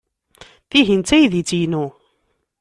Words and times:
Tihin 0.69 1.01
d 1.01 1.05
taydit-inu. 1.07 1.85